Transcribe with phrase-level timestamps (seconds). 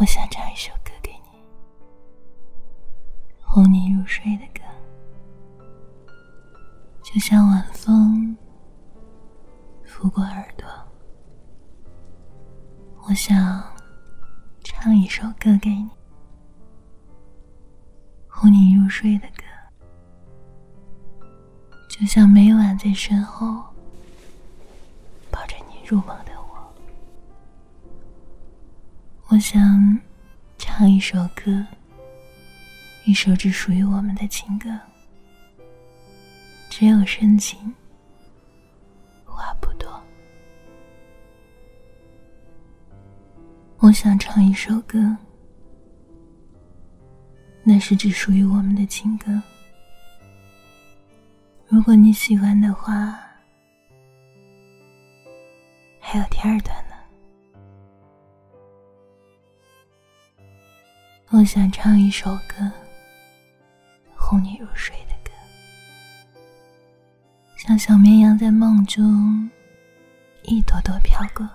[0.00, 1.40] 我想唱一首歌给你，
[3.42, 4.62] 哄你入睡的歌，
[7.02, 8.36] 就像晚风
[9.84, 10.68] 拂过耳朵。
[13.08, 13.60] 我想
[14.62, 15.90] 唱一首歌给你，
[18.28, 21.26] 哄你入睡的歌，
[21.88, 23.64] 就像每晚在身后
[25.28, 26.16] 抱着你入梦
[29.30, 30.00] 我想
[30.56, 31.62] 唱一首歌，
[33.04, 34.70] 一首只属于我们的情歌，
[36.70, 37.58] 只有深情，
[39.26, 40.02] 话不多。
[43.80, 45.14] 我想唱一首歌，
[47.62, 49.42] 那是只属于我们的情歌。
[51.66, 53.20] 如果你喜欢的话，
[56.00, 56.87] 还有第二段。
[61.30, 62.72] 我想唱一首歌，
[64.16, 65.30] 哄你入睡的歌，
[67.58, 69.48] 像小绵羊在梦中
[70.44, 71.46] 一朵朵飘过。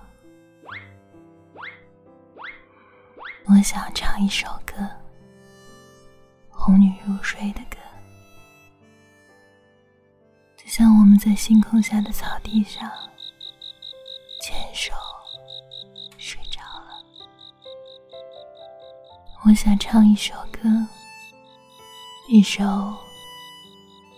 [3.45, 4.87] 我想唱一首歌，
[6.51, 7.77] 哄你入睡的歌，
[10.55, 12.87] 就像我们在星空下的草地上
[19.45, 20.69] 我想唱一首歌，
[22.29, 22.63] 一首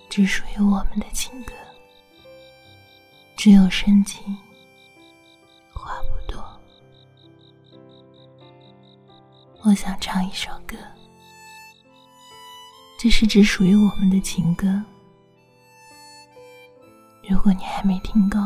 [0.07, 1.53] 只属于我们的情歌，
[3.35, 4.23] 只有深情，
[5.73, 6.43] 话不多。
[9.63, 10.77] 我想唱一首歌，
[12.99, 14.79] 这是只属于我们的情歌。
[17.27, 18.39] 如果你还没听够，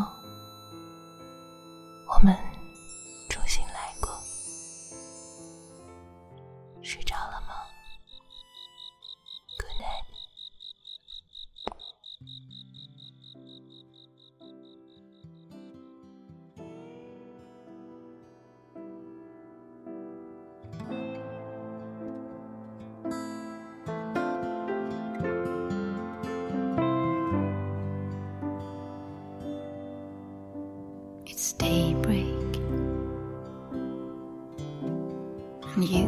[35.76, 36.08] and you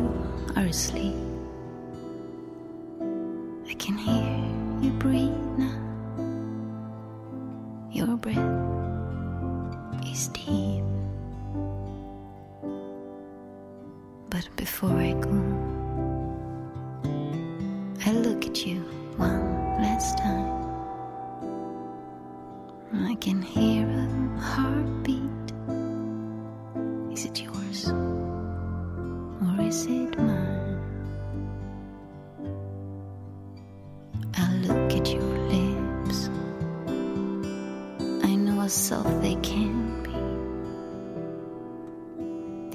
[0.55, 1.15] are asleep.
[3.69, 5.77] I can hear you breathe now.
[7.91, 8.37] Your breath
[10.07, 10.83] is deep.
[14.29, 15.37] But before I go,
[18.05, 18.81] I look at you
[19.17, 19.41] one
[19.81, 20.49] last time.
[22.93, 25.21] I can hear a heartbeat.
[27.13, 27.50] Is it yours
[29.71, 29.87] is
[30.17, 30.79] mine?
[34.33, 35.23] I look at your
[35.53, 36.29] lips.
[38.27, 40.11] I know how soft they can be.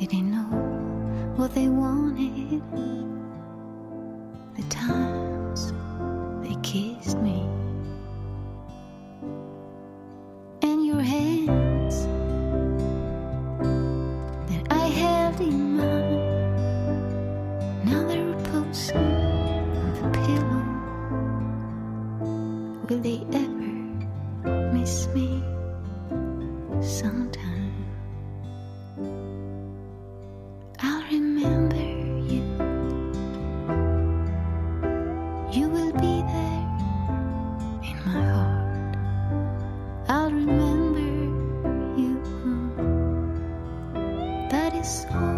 [0.01, 0.49] Did they know
[1.37, 2.62] what they wanted?
[4.57, 5.73] The times
[6.43, 7.36] they kissed me.
[24.87, 25.43] Miss me
[26.81, 27.75] sometime?
[30.79, 31.87] I'll remember
[32.33, 32.45] you.
[35.51, 36.67] You will be there
[37.89, 38.97] in my heart.
[40.09, 41.09] I'll remember
[42.01, 42.13] you.
[44.51, 45.36] That is all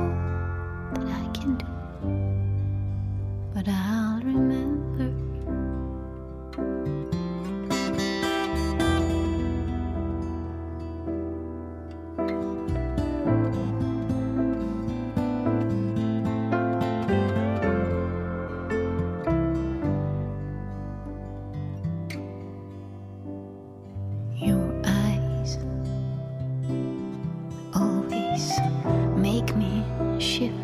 [29.16, 29.84] make me
[30.18, 30.54] shiver.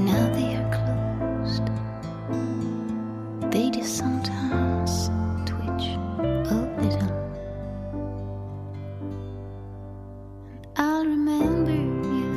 [0.00, 1.66] Now they are closed,
[3.52, 5.10] they do sometimes
[5.44, 5.86] twitch
[6.50, 7.12] a little.
[10.76, 12.34] And I'll remember you,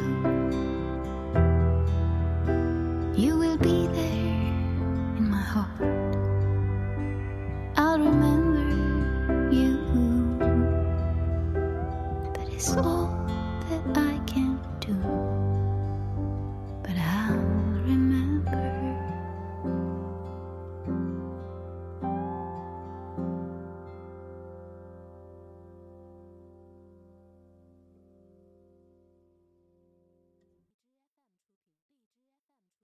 [3.15, 5.88] you will be there in my heart.